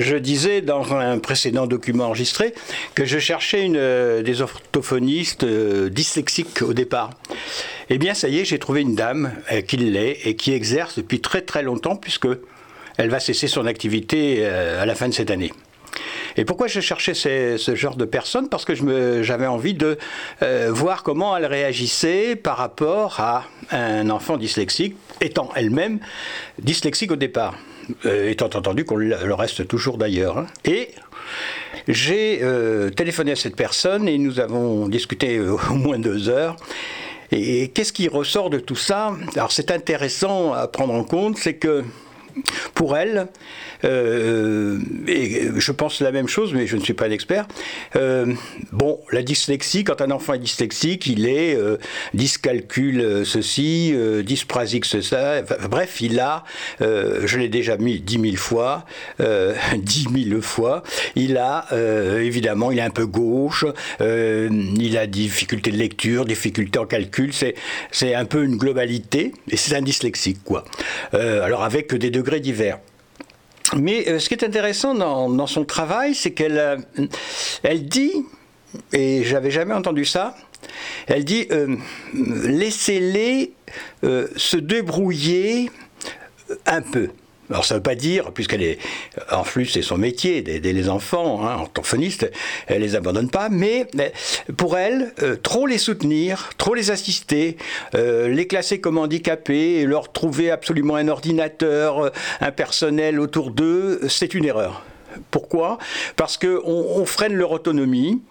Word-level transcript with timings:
Je 0.00 0.16
disais 0.16 0.62
dans 0.62 0.94
un 0.94 1.18
précédent 1.18 1.66
document 1.66 2.06
enregistré 2.06 2.54
que 2.94 3.04
je 3.04 3.18
cherchais 3.18 3.62
une, 3.62 3.76
euh, 3.76 4.22
des 4.22 4.40
orthophonistes 4.40 5.44
euh, 5.44 5.90
dyslexiques 5.90 6.62
au 6.62 6.72
départ. 6.72 7.10
Eh 7.90 7.98
bien, 7.98 8.14
ça 8.14 8.28
y 8.28 8.38
est, 8.38 8.46
j'ai 8.46 8.58
trouvé 8.58 8.80
une 8.80 8.94
dame 8.94 9.30
euh, 9.52 9.60
qui 9.60 9.76
l'est 9.76 10.18
et 10.24 10.36
qui 10.36 10.52
exerce 10.52 10.96
depuis 10.96 11.20
très 11.20 11.42
très 11.42 11.62
longtemps 11.62 11.96
puisque 11.96 12.28
elle 12.96 13.10
va 13.10 13.20
cesser 13.20 13.46
son 13.46 13.66
activité 13.66 14.44
à 14.46 14.84
la 14.84 14.94
fin 14.94 15.08
de 15.08 15.14
cette 15.14 15.30
année. 15.30 15.52
Et 16.36 16.44
pourquoi 16.44 16.66
je 16.66 16.80
cherchais 16.80 17.14
ce 17.14 17.74
genre 17.74 17.96
de 17.96 18.04
personne 18.04 18.48
Parce 18.48 18.64
que 18.64 18.74
j'avais 19.22 19.46
envie 19.46 19.74
de 19.74 19.98
voir 20.68 21.02
comment 21.02 21.36
elle 21.36 21.46
réagissait 21.46 22.36
par 22.36 22.56
rapport 22.56 23.20
à 23.20 23.44
un 23.70 24.10
enfant 24.10 24.36
dyslexique, 24.36 24.96
étant 25.20 25.50
elle-même 25.54 26.00
dyslexique 26.58 27.12
au 27.12 27.16
départ. 27.16 27.54
Euh, 28.06 28.30
étant 28.30 28.46
entendu 28.46 28.84
qu'on 28.84 28.96
le 28.96 29.34
reste 29.34 29.66
toujours 29.66 29.98
d'ailleurs. 29.98 30.38
Hein. 30.38 30.46
Et 30.64 30.90
j'ai 31.88 32.40
euh, 32.42 32.90
téléphoné 32.90 33.32
à 33.32 33.36
cette 33.36 33.56
personne 33.56 34.08
et 34.08 34.18
nous 34.18 34.40
avons 34.40 34.88
discuté 34.88 35.38
euh, 35.38 35.56
au 35.70 35.74
moins 35.74 35.98
deux 35.98 36.28
heures. 36.28 36.56
Et 37.32 37.68
qu'est-ce 37.68 37.92
qui 37.92 38.08
ressort 38.08 38.50
de 38.50 38.58
tout 38.58 38.76
ça? 38.76 39.12
Alors 39.36 39.52
c'est 39.52 39.70
intéressant 39.70 40.52
à 40.52 40.66
prendre 40.66 40.94
en 40.94 41.04
compte, 41.04 41.36
c'est 41.36 41.54
que 41.54 41.84
pour 42.74 42.96
elle, 42.96 43.28
euh, 43.84 44.78
je 45.56 45.72
pense 45.72 46.00
la 46.00 46.12
même 46.12 46.28
chose, 46.28 46.52
mais 46.54 46.66
je 46.66 46.76
ne 46.76 46.82
suis 46.82 46.94
pas 46.94 47.06
un 47.06 47.10
expert. 47.10 47.46
Euh, 47.96 48.32
bon, 48.72 49.00
la 49.12 49.22
dyslexie, 49.22 49.84
quand 49.84 50.00
un 50.00 50.10
enfant 50.10 50.34
est 50.34 50.38
dyslexique, 50.38 51.06
il 51.06 51.26
est 51.26 51.54
euh, 51.54 51.76
dyscalcule 52.14 53.24
ceci, 53.24 53.94
dysprasique 54.24 54.84
ceci. 54.84 55.14
bref, 55.68 56.00
il 56.00 56.20
a, 56.20 56.44
je 56.80 57.38
l'ai 57.38 57.48
déjà 57.48 57.76
mis 57.76 58.00
dix 58.00 58.18
mille 58.18 58.36
fois, 58.36 58.84
dix 59.78 60.08
mille 60.08 60.40
fois, 60.42 60.82
il 61.16 61.36
a, 61.36 61.66
évidemment, 62.20 62.70
il 62.70 62.78
est 62.78 62.82
un 62.82 62.90
peu 62.90 63.06
gauche, 63.06 63.64
il 64.00 64.98
a 64.98 65.06
difficulté 65.06 65.70
de 65.70 65.76
lecture, 65.76 66.24
difficulté 66.24 66.78
en 66.78 66.86
calcul, 66.86 67.32
c'est 67.32 68.14
un 68.14 68.24
peu 68.24 68.44
une 68.44 68.56
globalité, 68.56 69.32
et 69.50 69.56
c'est 69.56 69.74
un 69.74 69.82
dyslexique, 69.82 70.42
quoi. 70.44 70.64
alors 71.12 71.62
avec 71.62 71.94
des 71.94 72.10
degrés 72.10 72.29
divers. 72.38 72.78
Mais 73.76 74.08
euh, 74.08 74.18
ce 74.18 74.28
qui 74.28 74.34
est 74.34 74.44
intéressant 74.44 74.94
dans, 74.94 75.46
son 75.46 75.64
travail, 75.64 76.14
c'est 76.14 76.32
qu'elle 76.32 76.58
euh, 76.58 77.78
dit, 77.78 78.12
et 78.92 79.22
j'avais 79.24 79.50
jamais 79.50 79.74
entendu 79.74 80.04
ça, 80.04 80.34
elle 81.06 81.24
dit 81.24 81.46
euh, 81.50 81.76
laissez-les 82.12 83.52
se 84.02 84.56
débrouiller 84.56 85.70
un 86.66 86.82
peu. 86.82 87.10
Alors 87.50 87.64
ça 87.64 87.74
ne 87.74 87.78
veut 87.78 87.82
pas 87.82 87.96
dire, 87.96 88.32
puisqu'elle 88.32 88.62
est 88.62 88.78
en 89.30 89.42
flux, 89.42 89.66
c'est 89.66 89.82
son 89.82 89.98
métier 89.98 90.40
d'aider 90.42 90.72
les 90.72 90.88
enfants, 90.88 91.46
hein, 91.46 91.56
orthophoniste, 91.60 92.30
elle 92.68 92.82
les 92.82 92.94
abandonne 92.94 93.28
pas, 93.28 93.48
mais 93.48 93.86
pour 94.56 94.78
elle, 94.78 95.12
euh, 95.22 95.36
trop 95.36 95.66
les 95.66 95.78
soutenir, 95.78 96.50
trop 96.58 96.74
les 96.74 96.90
assister, 96.90 97.56
euh, 97.94 98.28
les 98.28 98.46
classer 98.46 98.80
comme 98.80 98.98
handicapés, 98.98 99.84
leur 99.84 100.12
trouver 100.12 100.50
absolument 100.50 100.94
un 100.94 101.08
ordinateur, 101.08 102.06
euh, 102.06 102.10
un 102.40 102.52
personnel 102.52 103.18
autour 103.18 103.50
d'eux, 103.50 104.00
c'est 104.08 104.34
une 104.34 104.44
erreur. 104.44 104.84
Pourquoi? 105.30 105.78
Parce 106.16 106.36
qu'on 106.36 106.60
on 106.64 107.04
freine 107.04 107.34
leur 107.34 107.52
autonomie 107.52 108.22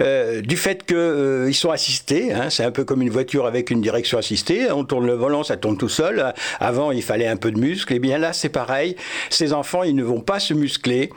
euh, 0.00 0.40
du 0.40 0.56
fait 0.56 0.84
qu'ils 0.84 0.96
euh, 0.96 1.52
sont 1.52 1.70
assistés. 1.70 2.32
Hein, 2.32 2.50
c'est 2.50 2.64
un 2.64 2.70
peu 2.70 2.84
comme 2.84 3.02
une 3.02 3.10
voiture 3.10 3.46
avec 3.46 3.70
une 3.70 3.80
direction 3.80 4.18
assistée. 4.18 4.70
On 4.70 4.84
tourne 4.84 5.06
le 5.06 5.14
volant, 5.14 5.42
ça 5.42 5.56
tourne 5.56 5.76
tout 5.76 5.88
seul. 5.88 6.32
Avant, 6.60 6.90
il 6.90 7.02
fallait 7.02 7.26
un 7.26 7.36
peu 7.36 7.50
de 7.50 7.58
muscle. 7.58 7.92
Et 7.92 7.98
bien 7.98 8.18
là, 8.18 8.32
c'est 8.32 8.48
pareil. 8.48 8.96
Ces 9.30 9.52
enfants, 9.52 9.82
ils 9.82 9.96
ne 9.96 10.04
vont 10.04 10.20
pas 10.20 10.40
se 10.40 10.54
muscler 10.54 11.10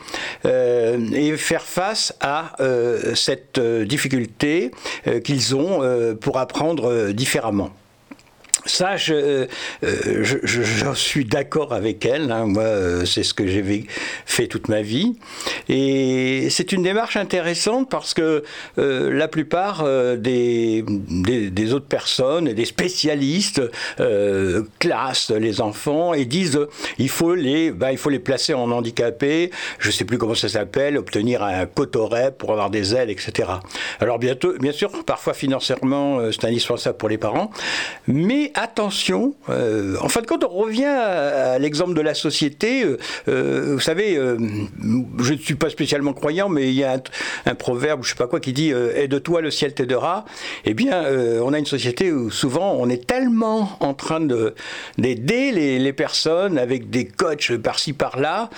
euh, 0.46 0.98
et 1.14 1.36
faire 1.38 1.64
face 1.64 2.14
à 2.22 2.56
cette 3.16 3.60
difficulté 3.60 4.72
qu'ils 5.24 5.56
ont 5.56 6.16
pour 6.20 6.38
apprendre 6.38 7.12
différemment. 7.12 7.72
Ça, 8.68 8.98
je, 8.98 9.14
euh, 9.14 9.48
je, 10.24 10.94
suis 10.94 11.26
d'accord 11.26 11.74
avec 11.74 12.06
elle. 12.06 12.32
Hein. 12.32 12.46
Moi, 12.48 12.64
euh, 12.64 13.06
c'est 13.06 13.24
ce 13.24 13.34
que 13.34 13.48
j'ai 13.48 13.88
fait 14.26 14.48
toute 14.48 14.68
ma 14.68 14.82
vie. 14.82 15.18
Et 15.70 16.50
c'est 16.50 16.74
une 16.74 16.84
démarche 16.84 17.16
intéressante 17.16 17.90
parce 17.90 18.14
que 18.14 18.44
euh, 18.78 19.12
la 19.12 19.28
plupart 19.28 19.86
des, 20.18 20.84
des, 20.86 21.74
autres 21.74 21.88
personnes, 21.88 22.52
des 22.54 22.66
spécialistes, 22.66 23.62
classent 24.80 25.32
les 25.32 25.62
enfants 25.62 26.14
et 26.14 26.26
disent 26.26 26.60
il 26.98 27.10
faut 27.10 27.36
les, 27.36 27.72
bah, 27.72 27.92
il 27.92 27.98
faut 27.98 28.10
les 28.10 28.20
placer 28.20 28.54
en 28.54 28.70
handicapés. 28.72 29.52
Je 29.80 29.88
ne 29.88 29.94
sais 29.94 30.06
plus 30.06 30.18
comment 30.18 30.36
ça 30.36 30.50
s'appelle, 30.50 30.98
obtenir 30.98 31.42
un 31.44 31.66
cotoret 31.66 32.34
pour 32.38 32.52
avoir 32.52 32.70
des 32.70 32.96
aides, 32.96 33.10
etc. 33.10 33.50
Alors 34.00 34.20
bientôt, 34.20 34.54
bien 34.60 34.72
sûr, 34.72 34.92
parfois 35.06 35.34
financièrement, 35.34 36.20
c'est 36.32 36.46
indispensable 36.46 36.98
pour 36.98 37.10
les 37.10 37.18
parents, 37.18 37.52
mais 38.08 38.52
attention, 38.58 39.36
euh, 39.50 39.96
en 40.02 40.10
fin 40.10 40.22
de 40.22 40.26
compte, 40.26 40.44
on 40.44 40.50
revient 40.50 40.86
à, 40.86 41.60
l'exemple 41.60 41.94
de 41.94 42.02
la 42.02 42.16
société. 42.16 42.84
Euh, 42.84 42.98
euh, 43.28 43.74
vous 43.74 43.80
savez, 43.80 44.16
je 44.16 45.34
ne 45.34 45.38
suis 45.38 45.56
pas 45.56 45.70
spécialement 45.70 46.14
croyant, 46.14 46.50
mais 46.50 46.70
il 46.70 46.74
y 46.74 46.84
a 46.84 47.00
un, 47.46 47.56
proverbe, 47.56 48.04
je 48.04 48.08
ne 48.08 48.10
sais 48.10 48.18
pas 48.18 48.28
quoi, 48.28 48.40
qui 48.40 48.54
dit 48.54 48.72
Aide-toi, 48.72 49.42
le 49.42 49.52
ciel 49.52 49.74
t'aidera. 49.74 50.26
Eh 50.66 50.74
bien, 50.74 51.04
on 51.44 51.54
a 51.54 51.60
une 51.60 51.68
société 51.68 52.12
où 52.12 52.32
souvent 52.32 52.74
on 52.74 52.90
est 52.90 53.06
tellement 53.06 53.78
en 53.80 53.94
train 53.94 54.22
d'aider 54.98 55.52
les, 55.52 55.78
les, 55.78 55.94
personnes 55.94 56.58
avec 56.58 56.90
des 56.90 57.06
coachs 57.06 57.56
par-ci 57.58 57.94
par-là 57.94 58.50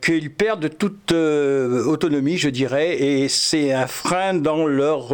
qu'ils 0.00 0.30
perdent 0.32 0.70
toute 0.78 1.12
autonomie, 1.12 2.38
je 2.38 2.48
dirais, 2.48 2.96
et 3.02 3.28
c'est 3.28 3.72
un 3.72 3.88
frein 3.88 4.34
dans 4.34 4.66
leur 4.66 5.08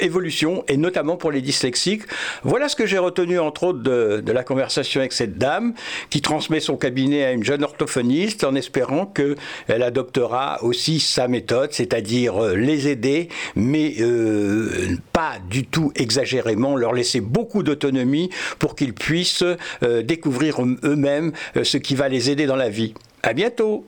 évolution, 0.00 0.64
et 0.68 0.78
notamment 0.78 1.16
pour 1.16 1.30
les 1.30 1.42
dyslexiques. 1.42 2.02
Voilà 2.42 2.68
ce 2.68 2.76
que 2.76 2.86
j'ai 2.94 2.98
retenu 2.98 3.40
entre 3.40 3.64
autres 3.64 3.82
de, 3.82 4.22
la 4.30 4.44
conversation 4.44 5.00
avec 5.00 5.12
cette 5.12 5.36
dame 5.36 5.74
qui 6.10 6.20
transmet 6.20 6.60
son 6.60 6.76
cabinet 6.76 7.24
à 7.24 7.32
une 7.32 7.42
jeune 7.42 7.64
orthophoniste 7.64 8.44
en 8.44 8.54
espérant 8.54 9.04
qu'elle 9.04 9.82
adoptera 9.82 10.62
aussi 10.62 11.00
sa 11.00 11.26
méthode, 11.26 11.72
c'est-à-dire 11.72 12.40
euh, 12.40 12.54
les 12.54 12.86
aider, 12.86 13.30
mais 13.56 13.94
euh, 13.98 14.96
pas 15.12 15.38
du 15.50 15.66
tout 15.66 15.90
exagérément, 15.96 16.76
leur 16.76 16.92
laisser 16.92 17.20
beaucoup 17.20 17.64
d'autonomie 17.64 18.30
pour 18.60 18.76
qu'ils 18.76 18.94
puissent 18.94 19.42
euh, 19.82 20.02
découvrir 20.02 20.62
eux-mêmes 20.62 21.32
ce 21.64 21.78
qui 21.78 21.96
va 21.96 22.08
les 22.08 22.30
aider 22.30 22.46
dans 22.46 22.54
la 22.54 22.68
vie. 22.68 22.94
À 23.24 23.32
bientôt 23.32 23.84